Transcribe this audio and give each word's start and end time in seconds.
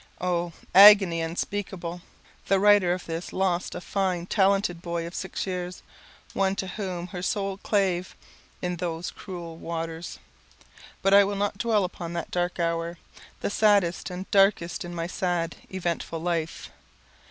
Oh, 0.19 0.53
agony 0.73 1.21
unspeakable! 1.21 2.01
The 2.47 2.59
writer 2.59 2.91
of 2.91 3.05
this 3.05 3.31
lost 3.31 3.75
a 3.75 3.81
fine 3.81 4.25
talented 4.25 4.81
boy 4.81 5.05
of 5.05 5.13
six 5.13 5.45
years 5.45 5.83
one 6.33 6.55
to 6.55 6.65
whom 6.65 7.05
her 7.09 7.21
soul 7.21 7.57
clave 7.57 8.15
in 8.63 8.77
those 8.77 9.11
cruel 9.11 9.57
waters. 9.57 10.17
But 11.03 11.13
I 11.13 11.23
will 11.23 11.35
not 11.35 11.59
dwell 11.59 11.83
upon 11.83 12.13
that 12.13 12.31
dark 12.31 12.59
hour, 12.59 12.97
the 13.41 13.51
saddest 13.51 14.09
and 14.09 14.25
darkest 14.31 14.83
in 14.83 14.95
my 14.95 15.05
sad 15.05 15.55
eventful 15.69 16.17
life. 16.19 16.71